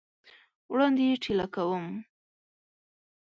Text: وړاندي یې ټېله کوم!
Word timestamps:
وړاندي 0.71 1.03
یې 1.09 1.15
ټېله 1.23 1.47
کوم! 1.55 1.85